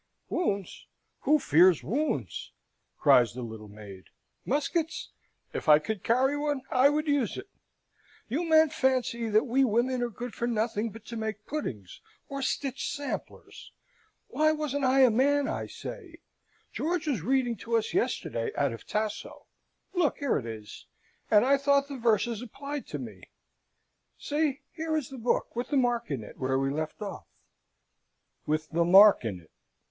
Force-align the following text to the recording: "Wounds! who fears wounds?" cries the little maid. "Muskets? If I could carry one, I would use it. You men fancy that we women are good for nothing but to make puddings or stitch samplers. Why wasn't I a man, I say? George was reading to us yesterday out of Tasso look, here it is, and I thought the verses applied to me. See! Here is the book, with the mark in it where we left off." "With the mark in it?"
"Wounds! 0.29 0.87
who 1.19 1.37
fears 1.37 1.83
wounds?" 1.83 2.53
cries 2.97 3.35
the 3.35 3.43
little 3.43 3.67
maid. 3.67 4.05
"Muskets? 4.45 5.11
If 5.53 5.69
I 5.69 5.77
could 5.77 6.03
carry 6.03 6.35
one, 6.35 6.63
I 6.71 6.89
would 6.89 7.05
use 7.07 7.37
it. 7.37 7.51
You 8.27 8.43
men 8.49 8.71
fancy 8.71 9.29
that 9.29 9.43
we 9.45 9.63
women 9.63 10.01
are 10.01 10.09
good 10.09 10.33
for 10.33 10.47
nothing 10.47 10.89
but 10.89 11.05
to 11.05 11.15
make 11.15 11.45
puddings 11.45 12.01
or 12.29 12.41
stitch 12.41 12.89
samplers. 12.91 13.71
Why 14.27 14.51
wasn't 14.53 14.85
I 14.85 15.01
a 15.01 15.11
man, 15.11 15.47
I 15.47 15.67
say? 15.67 16.17
George 16.73 17.05
was 17.05 17.21
reading 17.21 17.55
to 17.57 17.77
us 17.77 17.93
yesterday 17.93 18.49
out 18.57 18.73
of 18.73 18.87
Tasso 18.87 19.45
look, 19.93 20.17
here 20.17 20.39
it 20.39 20.47
is, 20.47 20.87
and 21.29 21.45
I 21.45 21.59
thought 21.59 21.89
the 21.89 21.97
verses 21.99 22.41
applied 22.41 22.87
to 22.87 22.97
me. 22.97 23.29
See! 24.17 24.61
Here 24.71 24.97
is 24.97 25.09
the 25.11 25.19
book, 25.19 25.55
with 25.55 25.67
the 25.67 25.77
mark 25.77 26.09
in 26.09 26.23
it 26.23 26.39
where 26.39 26.57
we 26.57 26.71
left 26.71 27.03
off." 27.03 27.27
"With 28.47 28.69
the 28.71 28.83
mark 28.83 29.23
in 29.23 29.39
it?" 29.39 29.51